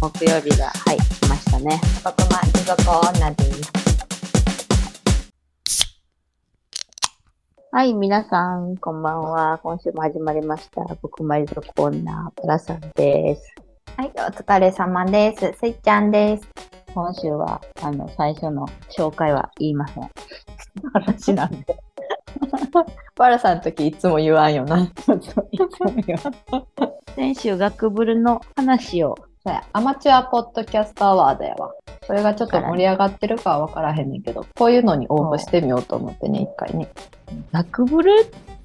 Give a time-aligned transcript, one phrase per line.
[0.00, 1.80] 木曜日が、はい、来ましたね。
[2.04, 3.72] 女です。
[7.72, 9.58] はい、皆さん、こんばんは。
[9.62, 10.82] 今週も始まりました。
[11.00, 13.54] 僕まりぞコーナー、プラさんです。
[13.96, 15.54] はい、お疲れ様です。
[15.58, 16.48] スイちゃんです。
[16.94, 20.10] 今週は、あの、最初の紹介は言いません。
[20.92, 21.78] 話なんで。
[23.16, 24.90] バラさんの時いつも言わんよな。
[27.16, 29.14] 先週、学ブルの話を、
[29.72, 31.72] アマチュアポッドキャストアワードやわ。
[32.06, 36.88] それがちょっと盛り上がってるかは分からへんねんけど、こういうのに応募してみようと思ってね、一回ね。
[37.52, 38.12] 学ブル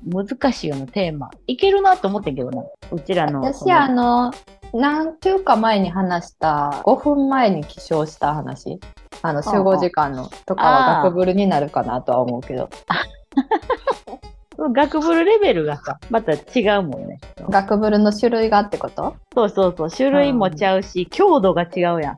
[0.05, 1.29] 難しいよな、テーマ。
[1.47, 2.63] いけるなと思ってんけどな。
[2.91, 3.41] うちらの。
[3.41, 4.31] 私、あの、
[4.73, 8.79] 何週か前に話した、5分前に起床した話。
[9.21, 12.69] あの、集合時間のとかは学ブルになるかなとは思うけど、
[14.57, 17.19] 学ブルレベルがさ、また違うもんね。
[17.49, 19.15] 学ブルの種類がってこと？
[19.33, 22.15] そうそうそう、種類もちゃうし、強度が違うやん。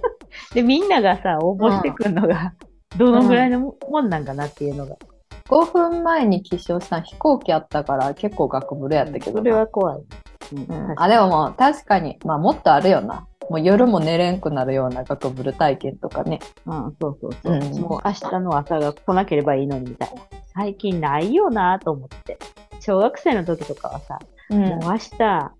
[0.54, 2.52] で、みんながさ、応募してくるのが、
[2.96, 4.96] どのぐらいのもんなんかなっていうのが。
[5.48, 10.02] 5分前に起床した飛行機あったから結構学ブルやったけどそなれは怖い。
[10.52, 17.54] うんうんあでももう確かに、まあ、もっとあるよなもう夜も寝れんくなるような学ブル体験とかねうん、そうそうそう。
[17.54, 20.22] うんもう明日の朝が来なければいいのにみたいな。
[20.54, 22.38] 最近ないよなと思って。
[22.78, 24.18] 小学生の時とかはさ、
[24.50, 25.52] うんもう明日、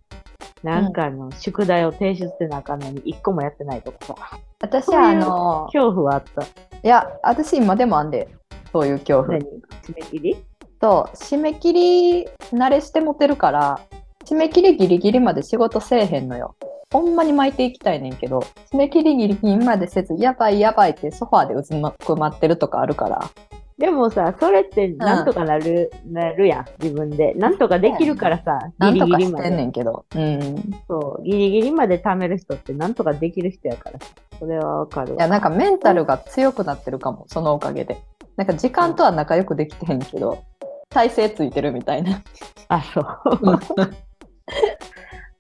[0.62, 4.14] なんかの宿題を提出せなあかんのに一個もやってないとかさ、
[4.60, 6.42] 私そういうあの恐怖はあった。
[6.42, 6.47] い
[6.82, 8.28] や私今でもあんで
[8.72, 9.44] そういう恐怖何？
[9.82, 10.36] 締め切り？
[10.80, 13.80] と締め切り慣れして持てるから
[14.25, 16.54] 締め切りギリギリまで仕事せえへんのよ
[16.92, 18.41] ほんまに巻いていきたいねんけど
[18.72, 21.74] 締め切りギリギリまでせずやばいやばいってソファーでうず
[22.05, 23.30] くまってるとかあるから
[23.78, 27.32] でもさ、それってなんとかなる、なるやん、自分で。
[27.32, 29.64] なんとかできるからさ、ギなんとリギリまでかしてんね。
[29.64, 34.06] んけどうんそう、ギリギリまで貯める人ってなんとかできる人やからさ。
[34.38, 35.16] それはわかるわ。
[35.16, 38.02] いやなんかメンタルが強くなってるかもそのおかげで
[38.36, 40.44] なんか時間とは仲良くできてへんけど
[40.88, 42.22] 体勢ついてるみたいな
[42.69, 43.06] あ、そう。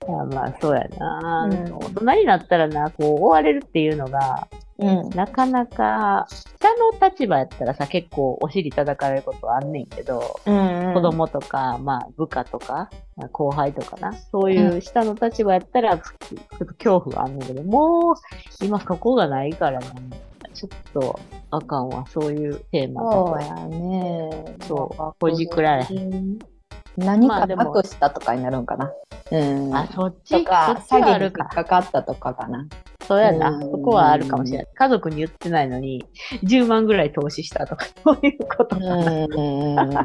[0.08, 1.74] いやまあ、そうやな、うん。
[1.74, 5.10] 大人になったらな、こう、追われるっていうのが、うん。
[5.10, 19.86] なかなか、下の立場やったらさ、結構お尻叩かれることはあんねんけど、うん子供とか、まあ、部下とか、まあ、後輩とかな、そういう下の立場やったら、ちょっと恐怖があんねんけど、もう、今そこがないからな、
[20.54, 23.26] ちょっと、あかんわ、そういうテーマだと。
[23.26, 24.56] そうやね。
[24.66, 25.86] そうほじくられへ
[27.04, 28.92] 何かまあでもなくしたとかになるんかな、
[29.30, 31.44] うんあ、そっちとか詐欺に引か。
[31.46, 32.66] かかったとかかな
[33.10, 33.50] そうやな。
[33.50, 34.66] うんそこはあるかもしれない。
[34.72, 36.04] 家族に言ってないのに、
[36.44, 40.04] 10万ぐらい投資したとか、 そういうことかな。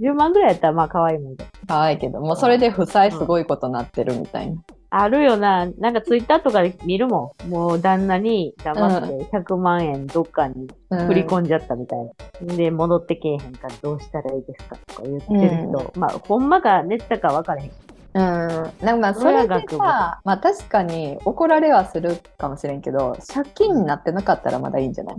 [0.00, 1.44] 10万ぐらいやったらまあ可愛いもんで。
[1.68, 5.66] 可愛いけどもうそれで負債すごいことなってるみたいな、あるよな。
[5.78, 7.48] なんかツイッターとかで見るもん。
[7.48, 11.98] もう旦那に黙って100万円どっかに振り込んじゃったみたい
[12.40, 12.54] な。
[12.56, 15.92] で、戻ってけえへんからどうしたらいいですかとか言ってる人。
[15.96, 17.70] まあ、ほんまか寝てたか分からへん。
[18.14, 25.16] うん、なんかそれでさ、まあ確かに怒られはするかもしれんけど、借金になってなかったらまだいいんじゃない？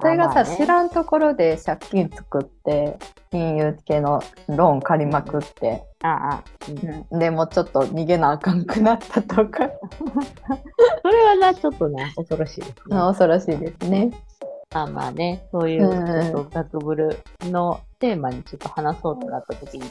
[0.00, 2.98] それがさ、ね知らんところで借金作って、
[3.30, 6.44] 金融系のローン借りまくって、ああ、
[7.12, 9.70] うんでもうちょっと逃げなあかんくなったとか、
[11.02, 12.74] それはな、ちょっとね、恐ろしいですね。
[12.96, 14.10] 恐ろしいですね。
[14.72, 19.84] まあまあね、そういううんちょっと学ブルのテーマにちょっと話そうとなった時に、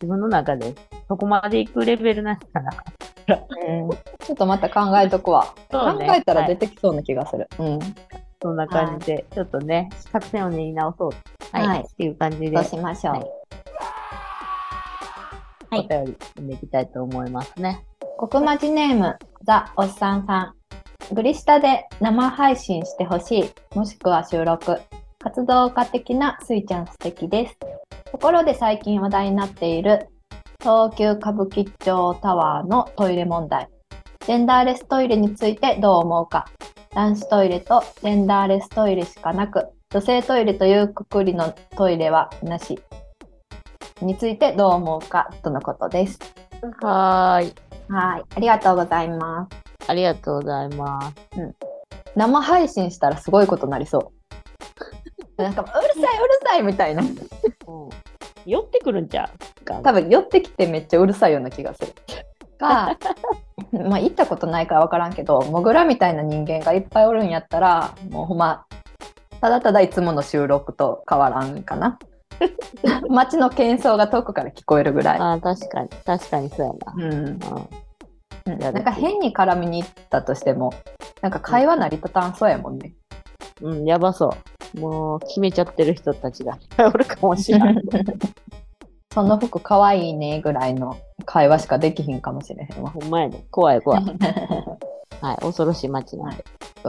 [0.00, 0.74] 自分の中で
[1.08, 2.70] そこまで行くレベルなんかな。
[3.28, 5.54] うん、ちょっとまた考えとくわ。
[5.98, 7.48] ね考えたら出てきそうな気がする。
[7.58, 7.78] うん。
[8.42, 11.10] そんな感じで、ちょっとね、作戦を練り直そう。
[11.52, 11.66] はい。
[11.66, 13.14] はいっていう感じで、そうしましょう。
[13.14, 13.40] はい
[15.72, 17.84] お便り読んでいきたいと思いますね。
[18.18, 20.54] 国マジネーム、ザ・おっさんさ
[21.10, 21.14] ん。
[21.14, 24.80] グリ下で生配信してほしい、もしくは収録。
[25.20, 27.56] 活動家的なスイちゃん素敵です。
[28.10, 30.08] ところで最近話題になっている
[30.60, 33.68] 東急歌舞伎町タワーのトイレ問題。
[34.26, 36.46] ジェンダーレストイレについてどう思うか。
[36.92, 42.80] 男子トイレとジェンダーレストイレしかなく、女性トイレというくくりのトイレはなし。
[44.02, 46.18] についてどう思うかとのことです。
[46.80, 47.54] はーい。
[47.88, 49.56] はい、ありがとうございます。
[49.88, 51.14] ありがとうございます。
[52.16, 54.12] 生配信したらすごいことになりそ
[55.38, 55.42] う。
[55.42, 56.04] なんかうるさいうる
[56.44, 57.02] さいみたいな。
[57.02, 57.16] うん。
[58.46, 59.64] 寄ってくるんちゃう？
[59.64, 61.94] か多分寄ってきてめっちゃうるさいような気がする。
[62.60, 62.96] が、
[63.72, 68.66] まあ行ったことないから分からんけど、モグラみたいな人間がいっぱいおるんやったら、もうほんま、
[69.40, 71.98] ただただいつもの収録と変わらんかな。
[73.08, 75.18] 街の喧騒が遠くから聞こえるぐらい。
[75.18, 75.88] ああ、確かに。
[75.88, 76.94] 確かにそうやな。
[76.96, 77.38] うん、うん。
[78.46, 80.72] うん、なんか変に絡みに行ったとしても、
[81.20, 82.92] なんか会話成り立たんそうやもんね。
[83.60, 84.34] うん、やばそ
[84.74, 84.80] う。
[84.80, 87.74] もう決めちゃってる人たちがおるかもしれない。
[89.12, 92.90] その服かわいいねぐらいの会話しかできひんかもしれへんわ。
[92.90, 93.44] ほんまやね。
[93.50, 94.04] 怖い怖い。
[95.20, 96.44] はい、恐ろしい街なんで。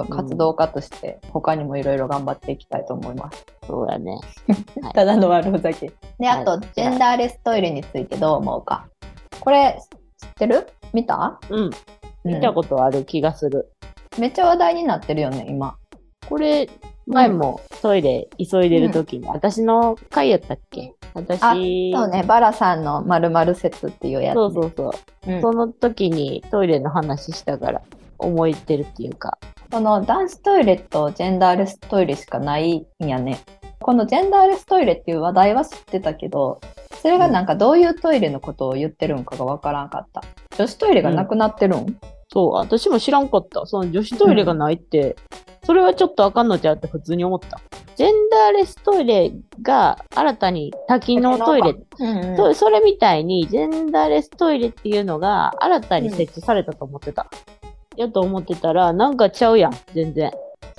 [0.09, 3.45] 活動家として他にもいろいろ頑張っていきたいと思います。
[3.68, 4.19] そうやね。
[4.94, 5.91] ただの悪ふざけ。
[6.19, 8.85] で、あと、ジェンダーレストイレについてどう思うか。
[9.41, 9.79] これ、
[10.18, 10.68] 知ってる？
[10.94, 11.39] 見た？
[11.50, 11.69] うん。
[12.23, 13.73] 見たことある気がする。
[14.18, 15.75] めっちゃ話題になってるよね、今。
[16.29, 16.69] これ、
[17.11, 20.93] 前もトイレ急いでる時に、うん、私の回やったっけ？
[21.13, 22.23] 私そうね。
[22.23, 24.93] バラさんのまるまる説っていうやつ、そうそうそ
[25.27, 27.81] う、うん、その時にトイレの話したから
[28.17, 29.37] 思いてるっていうか。
[29.71, 33.39] この男子トイレとジェンダーレストイレしかないんやね。
[33.79, 36.59] このジェンダーレストイレっていう話題は知ってたけど
[37.01, 40.23] それがなんかどういうトイレのことを言ってるんかがわからんかった。
[40.57, 43.65] 女子トイレがなくなってるん、うん、そう私も知らんかった。
[43.65, 45.15] その女子トイレがないって、
[45.63, 47.59] それはちょっとあかんのちゃうって普通に思った
[48.01, 49.31] ジェンダーレストイレ
[49.61, 57.29] が新たに多機能トイレ、うんうん、それみたいにジェンダーレストイレっていうのが新たに設置されたと思ってた。
[57.95, 60.31] うん、やと思ってたら、なんかちゃうやん、全然。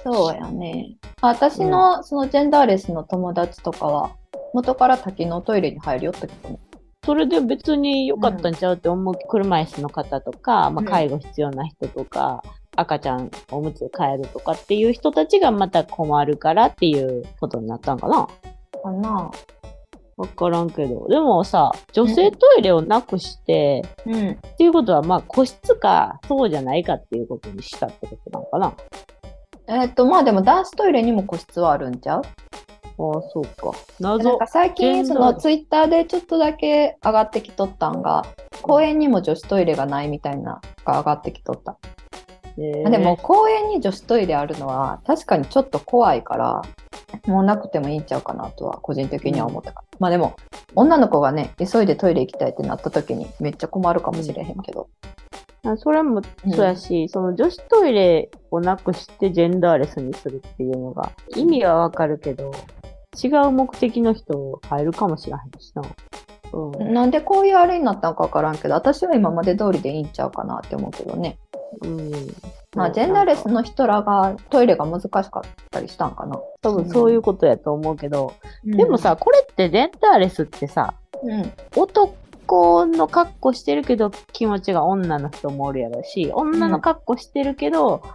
[0.02, 0.96] そうやね。
[1.20, 4.10] 私のそのジェンダーレスの友達とかは、
[4.52, 6.58] 元から多機能トイレに入るよってことね。
[7.04, 12.42] それで別に良かったんちゃうって思う、うん、車椅子の方とか、まあ、介護必要な人とか、
[12.76, 18.28] 赤ちゃんおむつ変えるとかっていう人たちがまた困るからっていうことになったんかな？
[18.82, 19.30] かな
[20.16, 21.08] わからんけど。
[21.08, 28.74] でもさ、女性トイレをなくして、うん、っていうことは、まあ個室か、そうじゃないかっていうことにしたってことなのかな？
[29.68, 32.20] えー、っと、まあでも男子トイレにも個室はあるんちゃう？
[32.20, 33.72] ああ、そうか。
[34.00, 34.28] 謎。
[34.30, 38.26] なんか最近、そのツイッターでちょっとだけ上がってきとったんが、
[38.60, 41.78] 公園にも女子トイレがないみたいなが上がってきとった。
[42.58, 46.62] えー、でも公園に女子トイレあるのは確かにちょっと怖いから
[47.26, 50.36] もうなくてもいいんちゃうかなとは個人的には思ったから、うん、まあでも
[50.74, 54.88] 女の子がね急いでトイレ行きたいってなった時にめっちゃ困るかもしれへんけど、
[55.64, 62.52] うん、それもそうやし、うん、その女子トイレをなくしてジェンダーレスにするっていうのが意味はわかるけど
[63.22, 65.82] 違う目的の人入るかもしれへんしな。
[66.52, 71.38] うん、なんでこういうあれになったのか分からんけど私は今まで通りでいいんちゃうかなって思うけどね。
[71.80, 72.12] うん
[72.74, 76.40] まあ、ジェンダーレスの人らがトイレが難しかったりしたんかな。
[76.62, 78.34] 多分そういうことやと思うけど、
[78.64, 88.10] うん、でもさ、これってジェンダーレスってさ、うん、男の格好してるけど気持ちが女の人もおるやろし、女の格好してるけど、うん、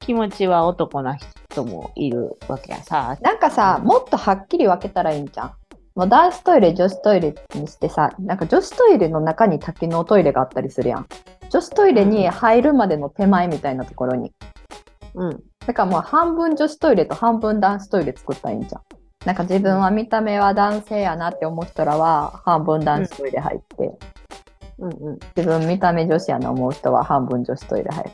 [0.00, 1.16] 気持ちは男の
[1.52, 3.16] 人もいるわけやさ。
[3.20, 5.52] なんかさ、もっとはっきり分けたらいいんじゃん。
[5.94, 11.06] もう男子トイレ、女子トイレにしてさ、なんか女子トイレの中に多機能トイレがあったりするやん。
[11.50, 14.32] 女子トイレに入るまでの手前みたいなところに。
[15.14, 15.42] うん。
[15.66, 18.82] だからもう半分女子トイレと半分男子トイレ作ったらいいんじゃん。
[19.26, 23.98] なんか自分は見た目は男性やなって思う人らは半分男子トイレ入って、
[24.78, 28.10] うんうん、自分見た目女子やな思う人は半分女子トイレ入る。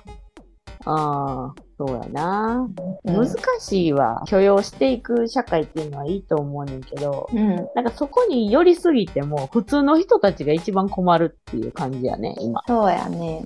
[0.86, 2.68] ああ、そうやな、
[3.04, 3.28] うん、難
[3.60, 4.22] しいわ。
[4.26, 12.62] 許容していく社会っていうのはいいと思うねんけど、うん、なんかそこに寄りすぎても、普通の人たちが一番困るっていう感じやね、今。
[12.66, 13.44] そうやね。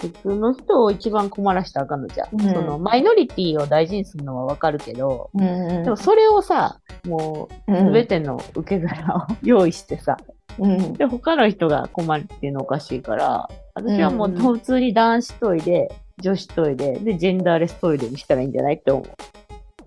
[0.00, 5.42] 普通の人を一番困らしたらあかんのじゃ、うん、そのマイノリティを大事にするのはわかるけど、うん。
[5.42, 10.16] うん、でもそれをさ、もうすべての受け皿を用意してさ、
[10.58, 15.88] うん、で他の人が困るっていうのおかしいから、私はもう普通に男子トイレ、
[16.20, 19.06] 女子トイレでジェンダーレストイレにしたらいいんじゃないって思う。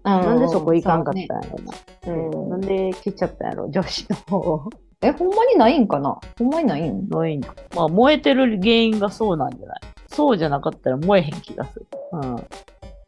[0.04, 2.50] なんでそこ行かんかったんやろな、ね、うん。
[2.50, 4.70] なんで消っちゃったんやろ、女子の方。
[5.04, 6.20] え、ほんまにないんかな？
[6.40, 7.10] ほんまにないん？
[7.10, 7.42] ないん
[7.75, 9.80] まあ、燃えてる原因がそうなんじゃない？
[10.08, 11.88] そうじゃなかったら燃えへん気がする。
[12.13, 12.36] うん。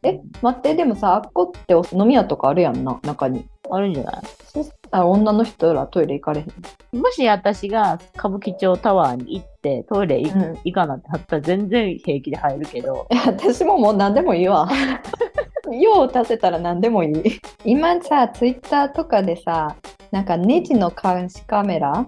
[0.03, 3.47] え、待って、でもさ、あっこって飲み屋とかあるやんな、中に。
[3.69, 4.21] あるんじゃない？
[4.45, 7.01] そしたら女の人らトイレ行かれへん。
[7.01, 13.07] もし私が歌舞伎町タワーに行ってトイレ行,、かなってなったら全然平気で入るけど。
[13.11, 14.69] いや、私ももう何でもいいわ。
[15.71, 17.13] 用を足せたら何でもいい。
[17.63, 19.75] 今さ、ツイッターとかでさ、
[20.11, 22.05] なんかネジの監視カメラ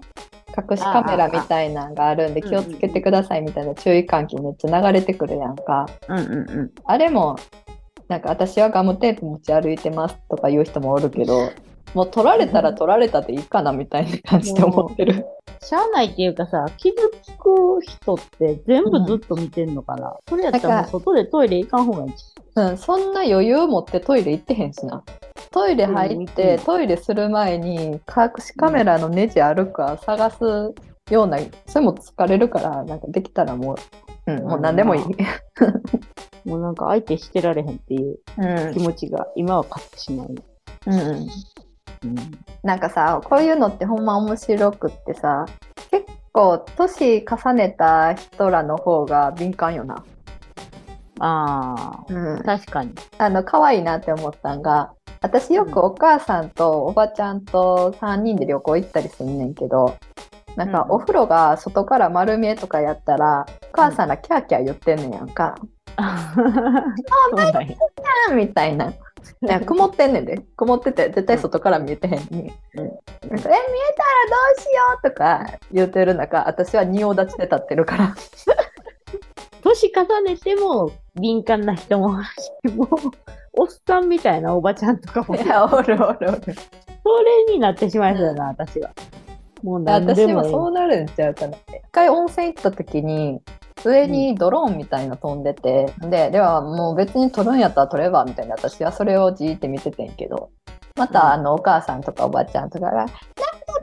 [0.56, 5.86] 隠しカメラみたいなのがあるんで気をつけてくださいみたいな注意喚起めっちゃ流れてくるやんか。
[6.08, 7.36] うんうんうん、あれも
[8.08, 11.50] なんか私はガムテープ持ち歩いてますとか言う人もおるけど、
[11.94, 15.24] もう取られたら取られたでいいかなみたいな感じで思ってる。
[15.62, 22.12] しゃあないっていうかさ、傷つく人って全部ずっと見てんのかな、うん、それやったらもう外でトイレ行かん方がいい。
[22.54, 25.02] うん、そんな余裕持ってトイレ行ってへんしな。
[25.50, 28.00] トイレ入って、トイレする前に隠
[28.38, 30.74] しカメラのネジあるか探す
[31.10, 33.76] ような、それも疲れるから、なんかできたらもう
[34.26, 35.04] うん、もう何でもいい。
[36.48, 40.34] もうなんか相手してられへんっていううん気持ちが今は勝ってしまう。
[40.86, 41.26] うん、うん。
[42.62, 45.46] なんかさこういうのってほんま面白くってさ
[45.90, 50.04] 結構年重ねた人らの方が敏感よな。
[51.18, 52.92] あうんあ、確かに。
[53.18, 54.92] あの可愛いなって思ったんが
[55.22, 59.96] 私よくお母さんとおばちゃんと3人で旅行行ったりすんねんけど
[60.56, 65.54] なんかうんお風呂が外から丸見えとかやったらお母さんらキャーキャー言ってんねんやんか。
[65.96, 68.90] あーみたいな。
[68.90, 68.94] い
[69.42, 70.38] や曇ってんねんで。
[70.56, 72.40] 曇ってて絶対外から見えてへんに、うん。
[72.40, 72.92] え見えたらど
[74.56, 78.14] うしようとか言ってる中私は仁王立ちで立ってるから。
[79.62, 82.20] 年重ねても敏感な人ももう、
[83.58, 86.40] おっさんみたいなおばちゃんとかも、そいやおるおるおる。
[87.26, 88.90] れになってしまいそうだな、私は。
[89.62, 91.56] もう何私でもそうなるんちゃうかな。
[91.56, 93.40] 一回温泉行った時に
[93.84, 100.50] 上にドローンみたいな飛んでて、でではもう別に撮るんやったら撮ればみたいな私はそれをじーって見ててんけど
[100.96, 101.26] また、うん。
[101.32, 103.12] あのお母さんとかおばちゃんとかが「なんで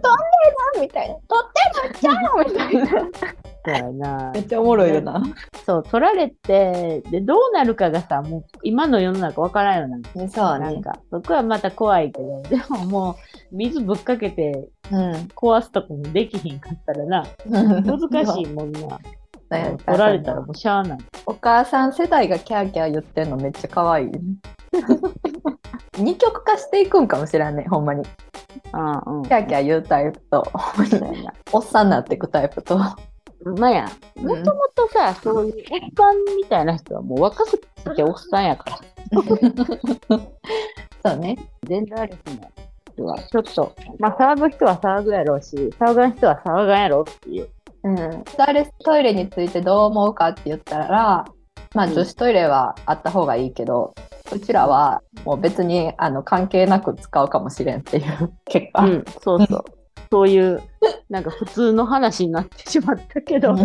[0.03, 1.43] 飛んでるの?」みたいな「撮っ
[1.81, 3.09] てるじゃん!」みたいな
[3.65, 5.23] そうやなめっちゃおもろいよな。
[5.65, 10.27] そう、取られて、で、どうなるかがさ、もう、今の世の中わからんよな。
[10.27, 13.15] そうなんか、そこはまた怖いけど、 でももう、
[13.55, 18.99] 水ぶっかけてうん壊すとかもできひんかったらな、 難しいもんな。
[19.51, 20.97] ね取られたらもうしゃあない。
[21.25, 24.11] お母さん世代がキャーキャー言ってんのめっちゃ可愛い。
[25.97, 28.03] 二極化していくんかもしれんねほんまに。
[28.71, 29.23] ああ、うん。
[29.23, 30.43] キャーキャー言うタイプと。
[31.51, 32.77] おっさんになっていくタイプと。
[32.77, 32.97] ま
[33.67, 37.59] あや、もともとさ、そういうおっさんみたいな人はもう若く
[37.95, 38.79] ておっさんやから、
[41.05, 41.37] そうね。
[41.63, 42.51] 全然あれしない。
[42.93, 47.49] 人はちょっと、まあ騒ぐ人は騒ぐやろうし、騒がん人は騒がんやろうっていう。
[47.83, 48.23] うん。
[48.23, 51.25] トイレトイレについてどう思うかって言ったら、
[51.75, 53.93] まあうん女子トイレはあった方がいいけど、
[54.33, 58.83] うちらはもう別にあの関係なく使うかもしれんっていう結果。
[58.83, 59.63] うん、そうそう。
[60.11, 60.61] そういう、
[61.09, 63.55] なんか普通の話になってしまったけど、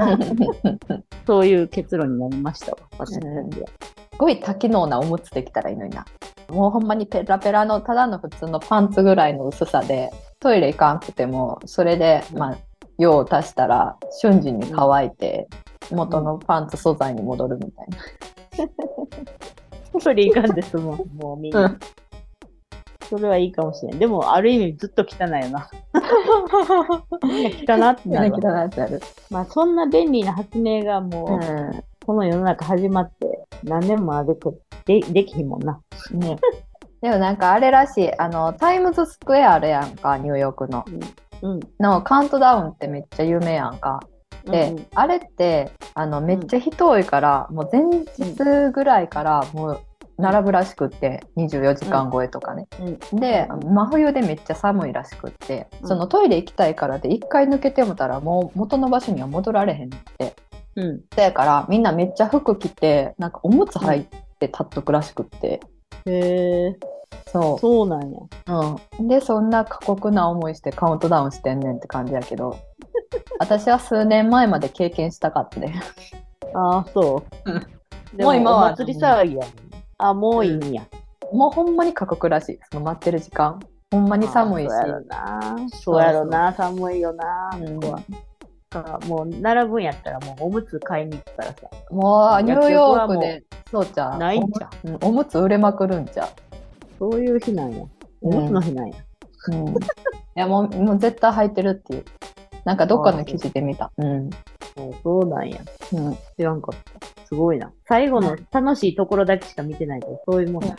[1.27, 3.67] そういう結論になりましたわ、私たちは。
[3.69, 6.07] すごい多機能なおむつできたらいいのにな。
[6.49, 10.11] もうほんまにペラペラのただの普通のパンツぐらいの薄さで
[10.41, 12.59] トイレ行かんくてもそれで、まあ
[12.99, 15.47] 用を足したら瞬時に乾いて
[15.91, 17.99] 元のパンツ素材に戻るみたいな。
[20.00, 21.62] それいかんですもん、もうみんな。
[21.62, 21.78] うん
[23.09, 23.99] それはいいかもしれん。
[23.99, 25.71] でも、ある意味ずっと汚いよな。
[25.95, 28.38] 汚ってなるわ。
[28.38, 29.00] 汚いやつやる。
[29.30, 35.80] まあ、そんな便利な発明がもう、この世の中始まって何年もあるけど、でできひんもんな。
[36.12, 36.37] ね。
[37.00, 40.85] でもなんかあれらしい、あの、タイムズスクエアあるやんか、ニューヨークの。
[41.40, 41.61] うん。
[41.80, 44.00] のカウントダウンってめっちゃ有名やんか。
[44.50, 44.87] で、うん。
[44.95, 49.81] あれってあのめっちゃ人多いから、もう前日ぐらいからもう
[50.19, 53.21] 並ぶらしくって24時間超えとかね、うん。
[53.21, 55.88] で真冬でめっちゃ寒いらしくって、うん。
[55.88, 60.35] そのトイレ行きたいからで一回抜けてもたらもう元の場所には戻られへんって。
[60.76, 61.00] うん。
[61.14, 64.05] だやからみんなめっちゃ服着てなんかおむつ履い
[64.38, 65.61] て立っとくらしくって、
[66.07, 66.76] へえ、
[67.26, 68.19] そそうなんや。
[68.19, 72.59] う、うん、でそんな過酷な思いしてカウントダウンしてんねんって感じやけど
[73.38, 75.73] 私は数年前まで経験したかったで。
[76.55, 77.67] ああ、そううん。
[78.17, 79.47] でもう今はお祭り騒ぎや。
[79.99, 80.83] あ、もういいんや。
[81.33, 82.61] もうほんまに過酷らしい。
[82.73, 83.61] その待ってる時間。
[83.91, 84.77] ほんまに寒いしあ。
[84.83, 85.59] そうやろな。
[85.71, 86.53] そうやろな。
[86.53, 87.50] 寒いよな。
[87.55, 88.00] うんここは
[88.71, 91.55] だからもう、並ぶんやったらもうおむつ買いに行くからさ。
[91.91, 94.19] もうニューヨーク薬で、そうちゃう。
[94.19, 94.88] ないんちゃう？
[94.88, 96.29] うんおむつ売れまくるんちゃう。
[96.99, 97.85] そういう日なんや。
[98.21, 98.95] おむつの日なんや。
[99.49, 99.69] うん。
[99.69, 99.73] い
[100.35, 102.05] やもう、もう絶対履いてるっていう。
[102.69, 103.91] なんかどっかの記事で見た。
[103.97, 104.29] うん。
[105.03, 105.59] そうなんや。
[105.91, 106.19] うん。
[106.37, 107.25] 知らんかった。
[107.25, 107.73] すごいな。
[107.87, 110.77] 最後の楽しいところだけしか見てないけど、そういうもんだ。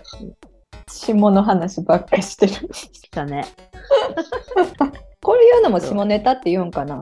[0.87, 2.53] 下の話ばっかりしてる。
[2.73, 3.43] したね。
[5.23, 7.01] これ言うのも下ネタって言うんかな？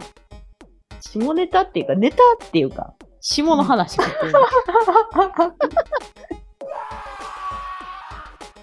[1.02, 2.16] 下ネタっていうか、ネタ
[2.46, 3.98] っていうか、下の話。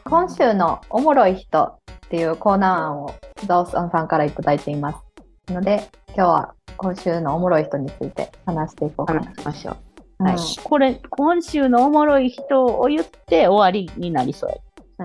[0.05, 1.75] 今週のおもろい人っ
[2.09, 3.11] ていうコーナー案を
[3.47, 5.14] ザオさんさんからいただいています。
[5.53, 9.21] ので、今日は今週のおもろい人について話していこうかな。
[9.21, 9.75] 話しましょう。
[9.75, 9.95] うん
[10.27, 10.37] はい。
[10.63, 14.57] これ、今週のおもろい人を言って終わりになりそうや。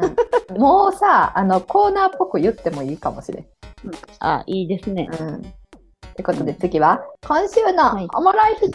[0.01, 0.15] うん
[0.59, 3.45] もうさ、あのコーナーっぽく言ってもいいかもしれん。
[4.19, 5.09] あ、いいですね。
[5.19, 5.35] うん。
[5.35, 5.41] っ
[6.15, 8.71] てことで次は、今週はいのおもろい人、イ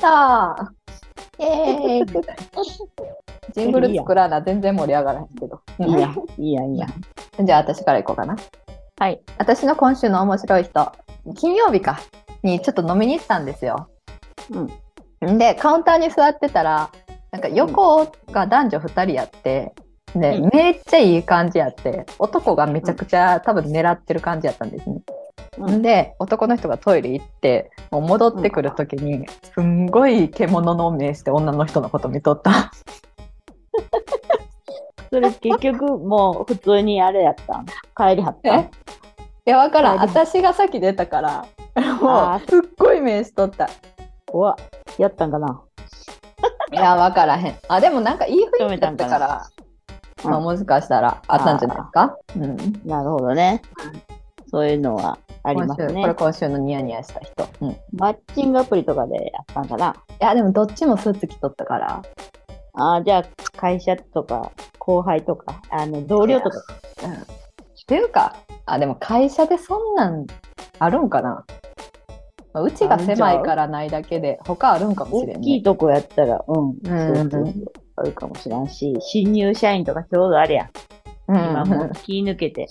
[1.44, 2.06] エーイ
[3.52, 5.60] ジングル作らな全然盛り上がらへんけど。
[5.78, 6.86] いいや、いいや、いいや。
[7.38, 8.36] じゃあ私からいこうかな。
[8.96, 9.20] はい。
[9.38, 10.92] 私の今週の面白い人、
[11.36, 12.00] 金曜日か、
[12.44, 13.88] にちょっと飲みに行ったんですよ。
[15.20, 15.38] うん。
[15.38, 16.90] でカウンターに座ってたら
[17.32, 19.74] なんか横が男女2人やって、
[20.14, 25.02] で、うんめっちゃいい感じやって男がめちゃくちゃ多分狙ってる感じやったんですね。
[25.58, 32.70] うんで男の人がトイレ行ってもう戻ってくる時に、すんごい獣の目して女の人のこと見とった。
[35.14, 37.66] それ結局もう普通にあれやったん？
[37.96, 38.70] 帰りはったい
[39.44, 41.46] やわからん私が先出たから
[42.00, 43.70] もあうすっごい目しとった。
[44.32, 44.56] うわ、
[44.98, 45.62] やったんかな？
[46.72, 47.54] いやわからへん。
[47.68, 49.46] あでもなんかいい雰囲気だったかから、
[50.24, 52.16] うんまあ、もしかしたらあったんじゃないですか。
[52.34, 53.62] うんなるほどね。
[54.50, 56.14] そういうのはあります今週これね。
[56.14, 57.48] 今週のニヤニヤした人。
[57.60, 62.02] うん、いマッチングアプリとかでやったんかなやでもどっちもスーツ着とったから。
[62.76, 63.24] ああ、じゃあ
[63.56, 64.50] 会社とか
[64.84, 66.58] 後輩とか、あの同僚とか。
[67.04, 67.16] うん、っ
[67.86, 68.36] ていうか
[68.66, 70.26] あでも会社でそんなん
[70.78, 71.44] あるんかな、
[72.52, 75.40] まあうちが狭いからないだけで他あるんかもしれんね。
[75.40, 76.68] 大きいとこやったら、うん。
[76.68, 80.70] うんそうそうそうあるかもしれんし、新入社員とかちょうどあれや。
[81.28, 82.68] うん今もう気抜けて、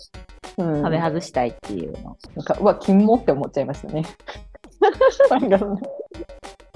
[0.58, 2.17] うんはめ外したいっていうの。
[2.36, 4.03] なんかうわ金もって思っちゃいましたね。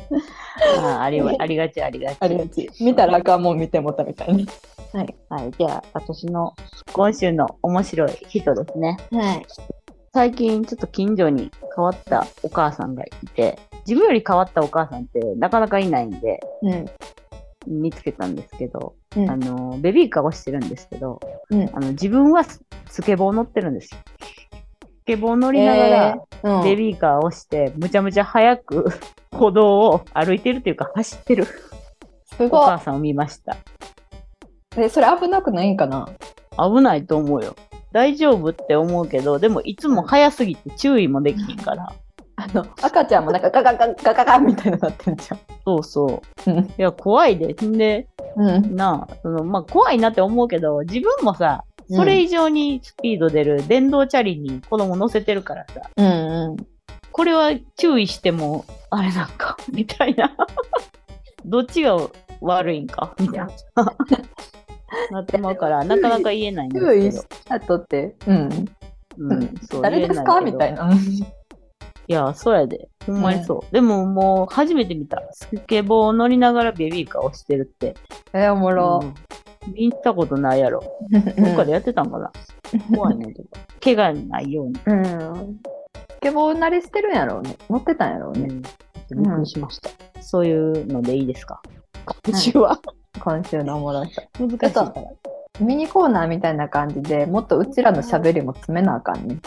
[0.80, 2.18] ああありわありがちありがち。
[2.20, 4.48] ありがち見たらあかんもん見てもったみたいに。
[4.94, 5.16] はい。
[5.30, 6.54] はい、じゃあ私の
[6.94, 8.98] 今週の面白い人ですね。
[9.12, 9.46] はい。
[10.14, 16.86] 最近ちょっと近所に変わったお母さんがいて、自分より変わったお母さんってなかなかいないんで、うん。
[17.68, 24.00] 見つけたんですけど、うんあの、ベビーカーをしてるんですけど、うんあの自分はススケボー乗ってるんですよ。
[25.04, 28.86] スケボー乗りながら、ベビーカーをして、むちゃむちゃ速く
[29.32, 33.58] 歩道を歩いてるっていうか走ってるすお母さんを見ました。
[34.78, 34.90] え。
[34.90, 36.08] それ危なくないんかな？
[36.58, 37.56] 危ないと思うよ。
[37.92, 41.94] 大丈夫って思うけど、でもいつも速すぎて注意もできひんから。
[42.40, 45.40] あの赤ちゃんもなんかガガガガガガみたいななってんじゃん。
[45.66, 46.52] そうそう。
[46.52, 46.60] うん。
[46.60, 47.56] いや、怖いで。
[47.66, 48.76] んで、うん。
[48.76, 56.58] なあ、その、まあ、怖いなって思うけど、自分もさ、それ以上にスピード出る電動チャリに子供乗せてるからさ、うんうん。
[57.12, 60.36] これは注意しても、あれなんか、みたいな。
[61.44, 61.98] どっちが
[62.42, 63.50] 悪いんかみたいな。
[65.12, 67.22] なってまうから、なかなか言えないんです注意けど。
[67.22, 68.16] したとって。
[68.28, 68.50] うん。
[69.20, 70.42] うん、そう誰ですか？
[70.42, 70.74] みたい。
[70.74, 70.90] な。
[70.92, 72.90] いや、そうやで。
[73.06, 73.74] ほんまにそう。
[73.74, 75.22] でももう、初めて見た。
[75.32, 77.96] スケボー乗りながらベビーカーをしてるって。
[78.34, 79.00] えー、おもろ。
[79.04, 79.14] うん
[79.76, 80.82] 見たことないやろ。
[81.12, 81.20] ど
[81.52, 82.32] っかでやってたんかな？
[82.96, 83.34] 怖いね。
[83.84, 84.80] 怪我ないように。
[84.86, 85.04] うん。
[85.04, 87.58] スケボー慣れしてるんやろうね。
[87.70, 88.44] 乗ってたんやろうね。
[88.44, 88.62] うん。
[89.24, 89.90] びっくりしました。
[90.22, 91.62] そういうのでいいですか？
[92.24, 92.80] 今週は？
[93.20, 94.24] 今週のおもろさ。
[94.40, 94.94] 難しいから。
[95.60, 99.40] ミニコーナーみたいな感じでもっとうちらの喋りも詰めなあかんね。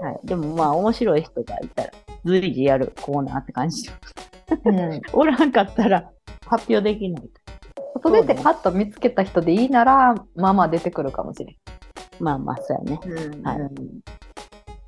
[0.00, 0.20] はい。
[0.24, 1.90] でもまあ、面白い人がいたら、
[2.24, 3.92] 随時やるコーナーって感じで。
[4.64, 5.00] うん。
[5.12, 6.10] おらんかったら、
[6.46, 7.30] 発表できない。
[8.02, 11.56] 外出てパッと見つけた人でいいなら、まあまあ出てくるかもしれ
[12.18, 13.40] まあまあ、そうやね。
[13.40, 13.42] ん。
[13.46, 13.58] はい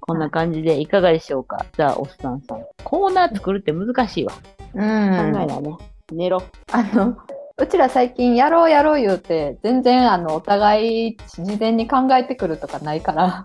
[0.04, 1.64] こんな感じでいかがでしょうか？
[1.76, 2.64] じゃあ、おっさんさん。
[2.82, 4.32] コーナー作るって難しいわ。
[4.74, 4.80] うん。
[4.80, 5.76] 考えないね。
[6.10, 6.42] 寝ろ。
[6.72, 7.16] あの、
[7.58, 13.44] うちら最近やろうやろう言うて、全然あの、お互い事前に考えてくるとかないから、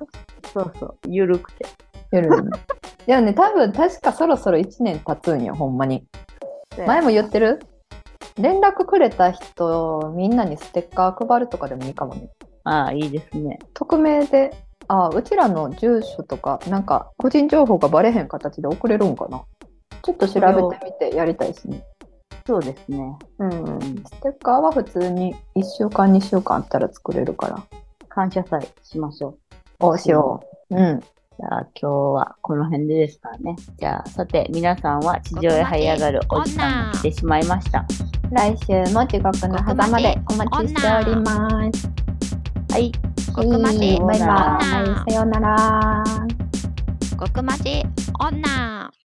[0.54, 0.98] そうそう。
[1.08, 1.65] ゆるくて。
[2.12, 2.50] 夜に。
[3.06, 6.06] でもね、多分確かそろそろ1年経つんよ、ほんまに。
[6.86, 7.60] 前も言ってる？
[8.38, 12.30] 連絡くれた人、みんなにステッカー配るとかでもいいかもね。
[12.63, 13.60] ああ、いいですね。
[13.74, 14.56] 匿名で、
[14.88, 19.43] あうちらの住所とか、なんか個人情報がバレへん形で送れるんかな
[20.02, 21.84] ちょっと調べてみてやりたいですね。
[22.47, 23.17] そうですね。
[23.39, 23.53] うん。
[24.05, 27.62] ステッカーは普通に1週間、2週間あったら作れるから。
[28.07, 29.38] 感謝祭しましょ
[29.81, 29.86] う。
[29.86, 30.75] おしよう。
[30.75, 31.01] うん。
[31.01, 33.57] じゃあ今日はこの辺でですからね。
[33.77, 37.86] じゃあさて皆さんは地上へ這い上がるお時間が来てしまいました。
[38.31, 41.89] 来週も地獄の狭間でお待ちしております。
[42.71, 42.91] はい。
[43.36, 44.83] ここまでバイバイ。
[44.86, 46.03] 女さようなら。
[47.19, 47.83] 極まち
[48.19, 48.91] 女